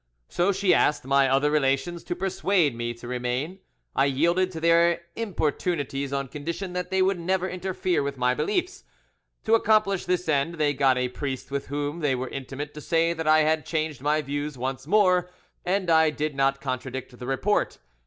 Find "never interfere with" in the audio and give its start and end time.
7.19-8.17